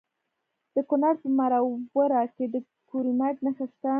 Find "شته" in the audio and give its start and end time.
3.71-3.89